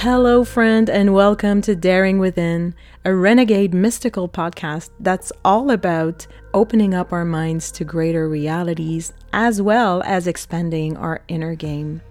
[0.00, 2.74] Hello, friend, and welcome to Daring Within,
[3.06, 9.62] a renegade mystical podcast that's all about opening up our minds to greater realities as
[9.62, 12.02] well as expanding our inner game.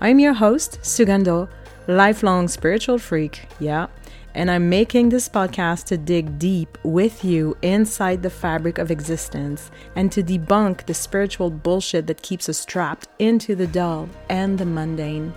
[0.00, 1.50] I'm your host, Sugando,
[1.86, 3.88] lifelong spiritual freak, yeah,
[4.34, 9.70] and I'm making this podcast to dig deep with you inside the fabric of existence
[9.94, 14.64] and to debunk the spiritual bullshit that keeps us trapped into the dull and the
[14.64, 15.34] mundane.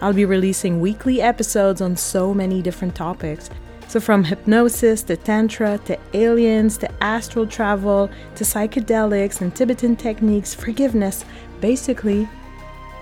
[0.00, 3.50] I'll be releasing weekly episodes on so many different topics.
[3.88, 10.54] So, from hypnosis to Tantra to aliens to astral travel to psychedelics and Tibetan techniques,
[10.54, 11.24] forgiveness,
[11.60, 12.28] basically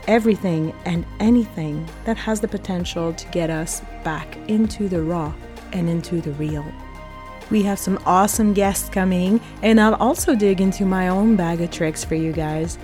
[0.07, 5.33] everything and anything that has the potential to get us back into the raw
[5.73, 6.65] and into the real.
[7.51, 11.71] We have some awesome guests coming, and I'll also dig into my own bag of
[11.71, 12.79] tricks for you guys.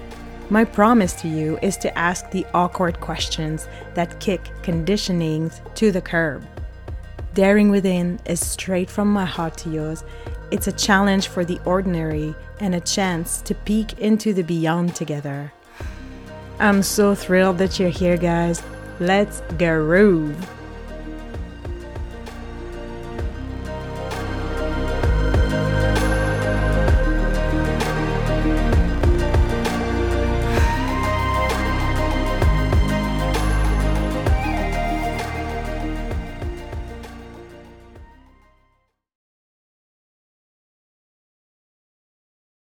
[0.51, 6.03] My promise to you is to ask the awkward questions that kick conditionings to the
[6.03, 6.47] curb.
[7.33, 10.05] Daring Within is straight from my heart to yours.
[10.51, 15.53] It's a challenge for the ordinary and a chance to peek into the beyond together.
[16.61, 18.63] I'm so thrilled that you're here, guys.
[19.01, 20.37] Let's groove.